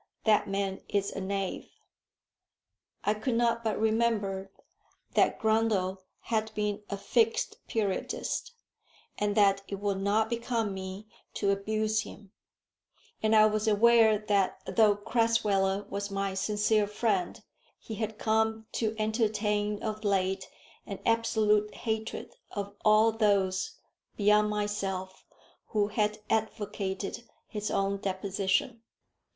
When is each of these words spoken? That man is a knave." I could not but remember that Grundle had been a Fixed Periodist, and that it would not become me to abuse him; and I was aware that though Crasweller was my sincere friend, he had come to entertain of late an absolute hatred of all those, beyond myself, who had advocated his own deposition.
That 0.23 0.47
man 0.49 0.81
is 0.89 1.11
a 1.11 1.21
knave." 1.21 1.69
I 3.03 3.13
could 3.13 3.35
not 3.35 3.63
but 3.63 3.79
remember 3.79 4.51
that 5.13 5.39
Grundle 5.39 5.99
had 6.21 6.51
been 6.55 6.81
a 6.89 6.97
Fixed 6.97 7.57
Periodist, 7.67 8.51
and 9.19 9.37
that 9.37 9.61
it 9.67 9.75
would 9.75 9.99
not 10.01 10.27
become 10.27 10.73
me 10.73 11.07
to 11.35 11.51
abuse 11.51 11.99
him; 12.01 12.31
and 13.21 13.35
I 13.35 13.45
was 13.45 13.67
aware 13.67 14.17
that 14.17 14.59
though 14.65 14.95
Crasweller 14.95 15.85
was 15.87 16.09
my 16.09 16.33
sincere 16.33 16.87
friend, 16.87 17.39
he 17.77 17.93
had 17.93 18.17
come 18.17 18.65
to 18.71 18.95
entertain 18.97 19.83
of 19.83 20.03
late 20.03 20.49
an 20.87 20.97
absolute 21.05 21.75
hatred 21.75 22.33
of 22.53 22.73
all 22.83 23.11
those, 23.11 23.77
beyond 24.17 24.49
myself, 24.49 25.27
who 25.67 25.89
had 25.89 26.17
advocated 26.27 27.21
his 27.47 27.69
own 27.69 27.97
deposition. 28.01 28.81